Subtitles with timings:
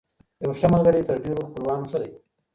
[0.43, 2.11] يو ښه ملګری تر ډېرو خپلوانو ښه دی.